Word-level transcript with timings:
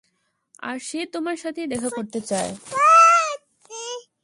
আর 0.59 0.77
সে 0.79 0.99
তোমার 1.05 1.37
সাথেই 1.37 1.67
দেখা 1.67 1.89
করতে 1.89 2.19
চায়। 2.21 2.51